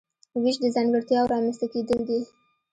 [0.41, 2.19] وېش د ځانګړتیاوو رامنځته کیدل دي.